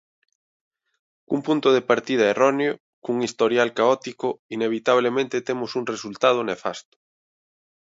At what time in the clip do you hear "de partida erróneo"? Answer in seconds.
1.75-2.73